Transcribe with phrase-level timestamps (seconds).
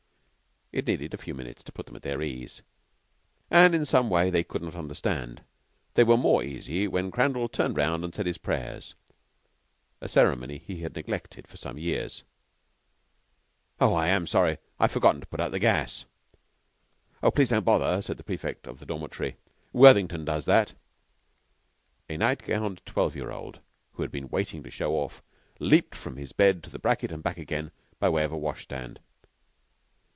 [0.73, 2.61] It needed a few minutes to put them at their ease;
[3.49, 5.43] and, in some way they could not understand,
[5.95, 8.95] they were more easy when Crandall turned round and said his prayers
[9.99, 12.23] a ceremony he had neglected for some years.
[13.81, 14.59] "Oh, I am sorry.
[14.79, 16.05] I've forgotten to put out the gas."
[17.35, 19.35] "Please don't bother," said the prefect of the dormitory.
[19.73, 20.73] "Worthington does that."
[22.07, 23.59] A nightgowned twelve year old,
[23.95, 25.21] who had been waiting to show off,
[25.59, 29.01] leaped from his bed to the bracket and back again, by way of a washstand.